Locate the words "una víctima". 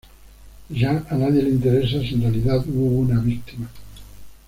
3.01-3.69